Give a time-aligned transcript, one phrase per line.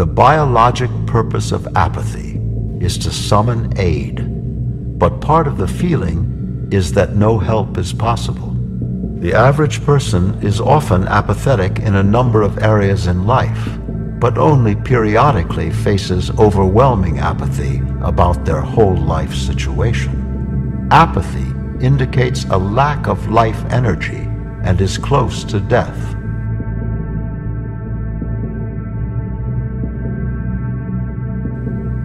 [0.00, 2.40] The biologic purpose of apathy
[2.80, 4.24] is to summon aid,
[4.98, 8.56] but part of the feeling is that no help is possible.
[9.18, 13.78] The average person is often apathetic in a number of areas in life,
[14.18, 20.88] but only periodically faces overwhelming apathy about their whole life situation.
[20.90, 21.52] Apathy
[21.84, 24.26] indicates a lack of life energy
[24.64, 26.16] and is close to death.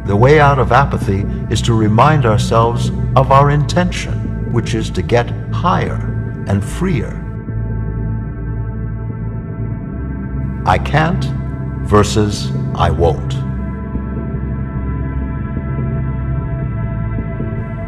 [0.05, 5.02] The way out of apathy is to remind ourselves of our intention, which is to
[5.02, 5.95] get higher
[6.48, 7.22] and freer.
[10.68, 11.26] I can't
[11.88, 13.34] versus I won't.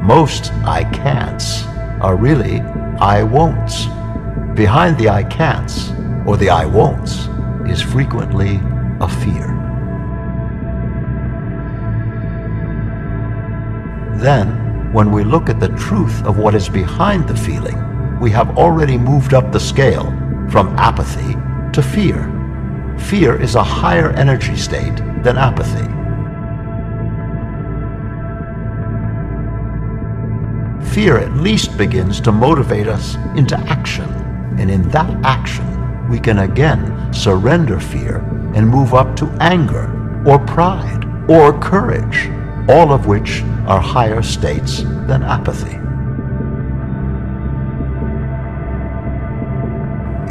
[0.03, 1.67] Most I can'ts
[2.01, 2.61] are really
[2.99, 3.85] I won'ts.
[4.55, 5.91] Behind the I can'ts
[6.25, 7.27] or the I won'ts
[7.69, 8.59] is frequently
[9.01, 9.66] a fear.
[14.17, 18.57] Then, when we look at the truth of what is behind the feeling, we have
[18.57, 20.05] already moved up the scale
[20.49, 21.35] from apathy
[21.71, 22.33] to fear.
[22.97, 25.85] Fear is a higher energy state than apathy.
[30.95, 34.09] Fear at least begins to motivate us into action,
[34.57, 38.17] and in that action, we can again surrender fear
[38.55, 39.93] and move up to anger
[40.25, 42.31] or pride or courage
[42.69, 45.77] all of which are higher states than apathy.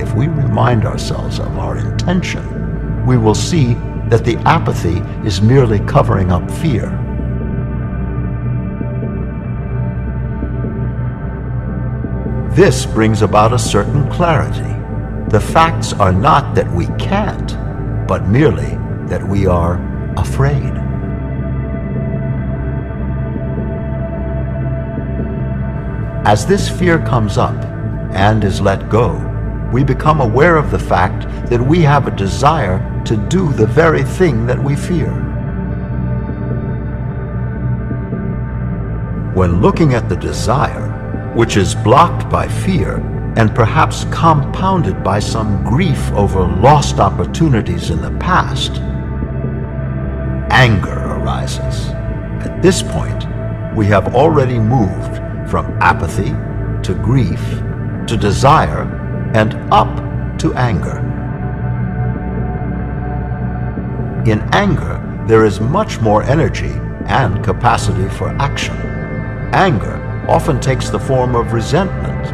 [0.02, 3.74] If we remind ourselves of our intention, we will see
[4.08, 6.90] that the apathy is merely covering up fear.
[12.54, 14.72] This brings about a certain clarity.
[15.30, 17.56] The facts are not that we can't,
[18.06, 19.80] but merely that we are
[20.16, 20.85] afraid.
[26.26, 27.54] As this fear comes up
[28.10, 29.14] and is let go,
[29.72, 34.02] we become aware of the fact that we have a desire to do the very
[34.02, 35.12] thing that we fear.
[39.34, 42.96] When looking at the desire, which is blocked by fear
[43.36, 48.80] and perhaps compounded by some grief over lost opportunities in the past,
[50.50, 51.90] anger arises.
[52.44, 53.28] At this point,
[53.76, 56.30] we have already moved from apathy
[56.82, 57.40] to grief
[58.06, 58.82] to desire
[59.34, 60.98] and up to anger.
[64.30, 66.72] In anger, there is much more energy
[67.06, 68.76] and capacity for action.
[69.52, 72.24] Anger often takes the form of resentment.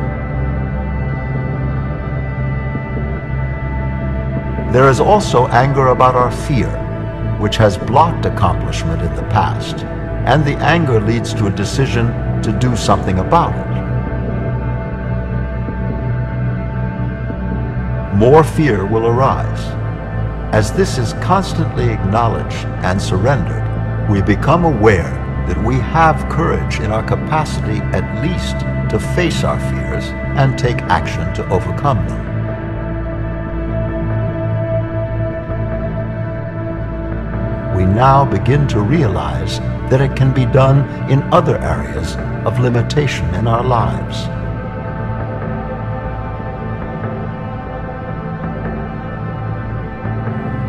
[4.73, 6.71] There is also anger about our fear,
[7.39, 9.85] which has blocked accomplishment in the past,
[10.25, 12.07] and the anger leads to a decision
[12.43, 13.73] to do something about it.
[18.17, 19.61] More fear will arise.
[20.55, 23.63] As this is constantly acknowledged and surrendered,
[24.11, 28.61] we become aware that we have courage in our capacity at least
[28.91, 30.05] to face our fears
[30.37, 32.32] and take action to overcome them.
[37.95, 39.59] Now begin to realize
[39.91, 42.17] that it can be done in other areas
[42.47, 44.27] of limitation in our lives.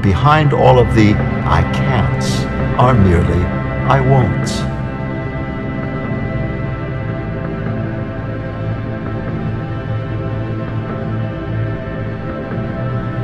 [0.03, 1.13] Behind all of the
[1.45, 2.43] I can'ts
[2.77, 3.43] are merely
[3.89, 4.59] I won'ts.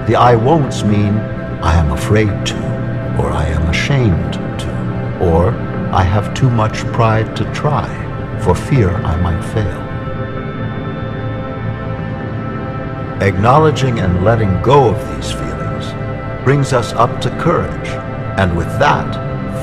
[0.07, 1.17] The I won'ts mean
[1.61, 2.78] I am afraid to,
[3.19, 5.51] or I am ashamed to, or
[5.91, 7.89] I have too much pride to try,
[8.41, 9.81] for fear I might fail.
[13.21, 15.85] Acknowledging and letting go of these feelings
[16.45, 17.89] brings us up to courage,
[18.39, 19.13] and with that,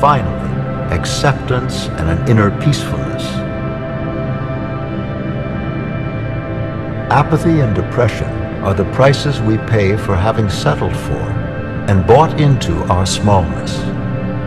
[0.02, 3.24] finally, acceptance and an inner peacefulness.
[7.10, 8.28] Apathy and depression
[8.62, 11.45] are the prices we pay for having settled for
[11.88, 13.78] and bought into our smallness.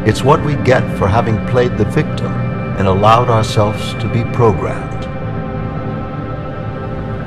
[0.07, 2.31] It's what we get for having played the victim
[2.77, 5.05] and allowed ourselves to be programmed.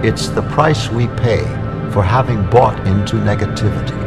[0.05, 1.43] It's the price we pay
[1.93, 4.01] for having bought into negativity.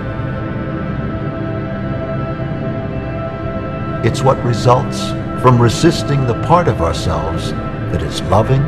[4.05, 5.09] It's what results
[5.41, 7.51] from resisting the part of ourselves
[7.91, 8.61] that is loving,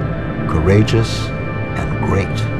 [0.48, 2.57] courageous, and great.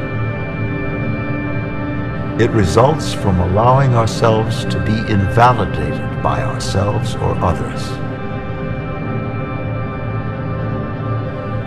[2.40, 7.82] It results from allowing ourselves to be invalidated by ourselves or others.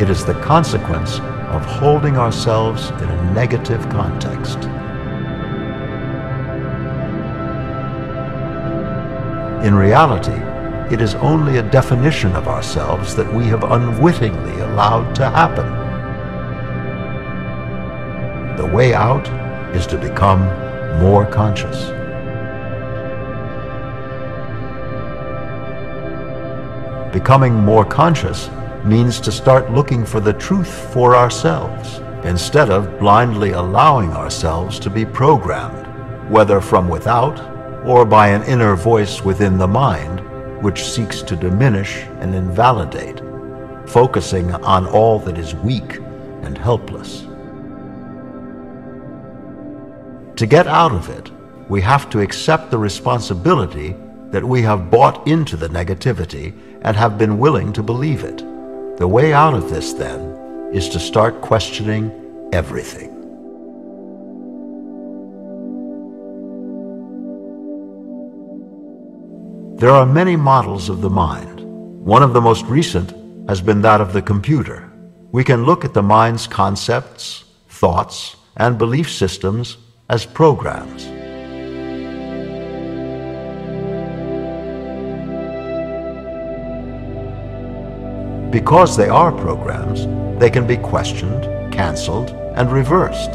[0.00, 1.18] It is the consequence
[1.48, 4.58] of holding ourselves in a negative context.
[9.66, 10.40] In reality,
[10.94, 15.66] it is only a definition of ourselves that we have unwittingly allowed to happen.
[18.56, 19.28] The way out
[19.74, 20.40] is to become
[21.00, 21.90] more conscious.
[27.12, 28.50] Becoming more conscious
[28.84, 34.90] means to start looking for the truth for ourselves instead of blindly allowing ourselves to
[34.90, 35.86] be programmed,
[36.30, 37.38] whether from without
[37.86, 40.20] or by an inner voice within the mind
[40.62, 43.20] which seeks to diminish and invalidate,
[43.88, 45.96] focusing on all that is weak
[46.42, 47.26] and helpless.
[50.40, 51.30] To get out of it,
[51.68, 53.94] we have to accept the responsibility
[54.30, 58.38] that we have bought into the negativity and have been willing to believe it.
[58.96, 62.10] The way out of this, then, is to start questioning
[62.54, 63.10] everything.
[69.76, 71.60] There are many models of the mind.
[72.02, 73.12] One of the most recent
[73.46, 74.90] has been that of the computer.
[75.32, 79.76] We can look at the mind's concepts, thoughts, and belief systems
[80.10, 81.04] as programs.
[88.50, 90.08] Because they are programs,
[90.40, 93.30] they can be questioned, cancelled, and reversed.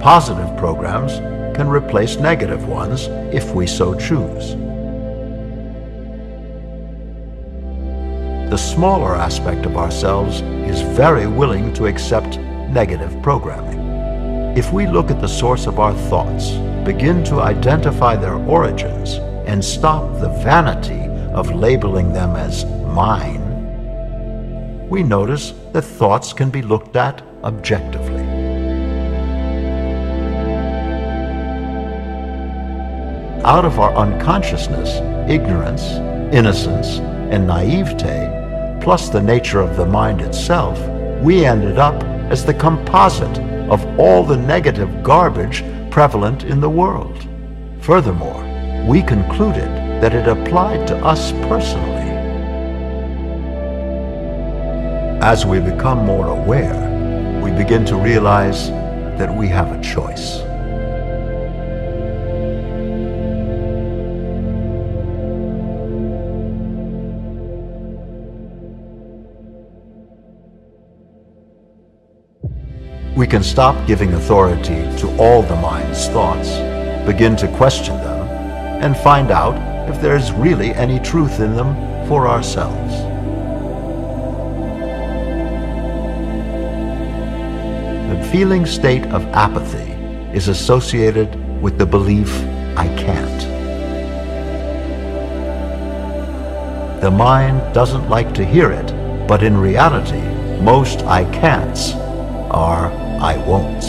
[0.00, 1.14] Positive programs
[1.56, 4.54] can replace negative ones if we so choose.
[8.48, 10.40] The smaller aspect of ourselves
[10.70, 12.38] is very willing to accept
[12.70, 13.81] negative programming.
[14.54, 16.50] If we look at the source of our thoughts,
[16.84, 19.14] begin to identify their origins,
[19.46, 21.00] and stop the vanity
[21.32, 23.48] of labeling them as mine,
[24.90, 28.22] we notice that thoughts can be looked at objectively.
[33.44, 34.96] Out of our unconsciousness,
[35.30, 35.82] ignorance,
[36.30, 36.98] innocence,
[37.32, 40.78] and naivete, plus the nature of the mind itself,
[41.22, 47.26] we ended up as the composite of all the negative garbage prevalent in the world.
[47.80, 48.44] Furthermore,
[48.86, 49.70] we concluded
[50.02, 52.10] that it applied to us personally.
[55.22, 58.68] As we become more aware, we begin to realize
[59.16, 60.42] that we have a choice.
[73.14, 76.48] We can stop giving authority to all the mind's thoughts,
[77.04, 78.26] begin to question them,
[78.82, 79.54] and find out
[79.90, 81.74] if there is really any truth in them
[82.08, 82.94] for ourselves.
[88.08, 89.92] The feeling state of apathy
[90.34, 92.32] is associated with the belief,
[92.78, 93.42] I can't.
[97.02, 98.86] The mind doesn't like to hear it,
[99.28, 100.22] but in reality,
[100.62, 101.92] most I can'ts
[102.50, 103.84] are I won't.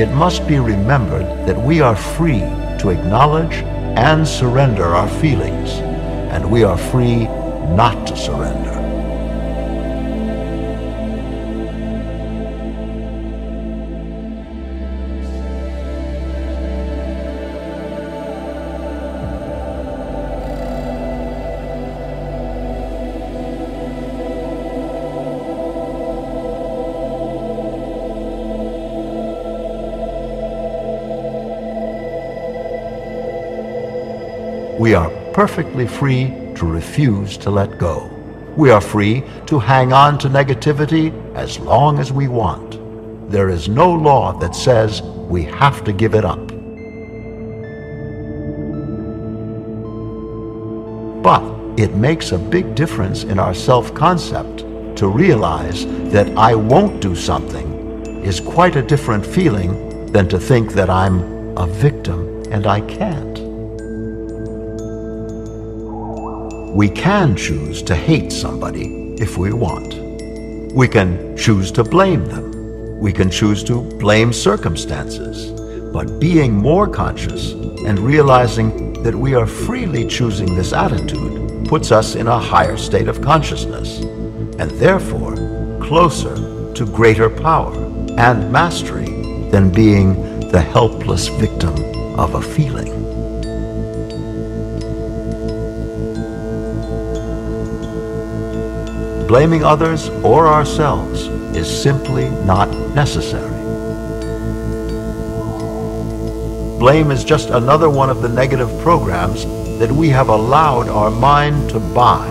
[0.00, 2.40] It must be remembered that we are free
[2.80, 3.54] to acknowledge
[3.96, 5.74] and surrender our feelings,
[6.34, 7.26] and we are free
[7.76, 8.81] not to surrender.
[34.92, 38.10] We are perfectly free to refuse to let go.
[38.58, 42.78] We are free to hang on to negativity as long as we want.
[43.30, 46.46] There is no law that says we have to give it up.
[51.22, 51.42] But
[51.80, 54.58] it makes a big difference in our self-concept
[54.98, 60.74] to realize that I won't do something is quite a different feeling than to think
[60.74, 63.51] that I'm a victim and I can't.
[66.72, 69.92] We can choose to hate somebody if we want.
[70.72, 72.98] We can choose to blame them.
[72.98, 75.50] We can choose to blame circumstances.
[75.92, 82.14] But being more conscious and realizing that we are freely choosing this attitude puts us
[82.14, 83.98] in a higher state of consciousness,
[84.58, 85.36] and therefore
[85.78, 87.74] closer to greater power
[88.16, 89.10] and mastery
[89.50, 91.74] than being the helpless victim
[92.18, 93.11] of a feeling.
[99.32, 103.48] Blaming others or ourselves is simply not necessary.
[106.78, 109.46] Blame is just another one of the negative programs
[109.78, 112.28] that we have allowed our mind to buy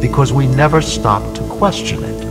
[0.00, 2.24] because we never stop to question it.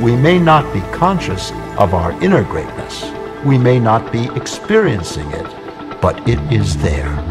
[0.00, 3.10] We may not be conscious of our inner greatness.
[3.44, 7.29] We may not be experiencing it, but it is there.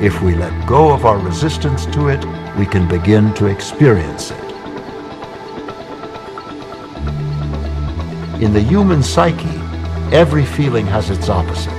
[0.00, 2.24] If we let go of our resistance to it,
[2.56, 4.44] we can begin to experience it.
[8.40, 9.60] In the human psyche,
[10.10, 11.76] every feeling has its opposite.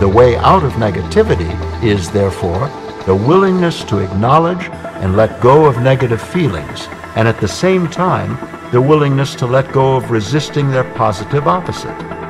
[0.00, 1.52] The way out of negativity
[1.84, 2.68] is, therefore,
[3.06, 4.68] the willingness to acknowledge
[5.00, 8.36] and let go of negative feelings, and at the same time,
[8.72, 12.21] the willingness to let go of resisting their positive opposite.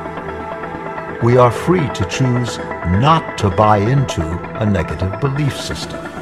[1.23, 4.21] We are free to choose not to buy into
[4.59, 6.12] a negative belief system.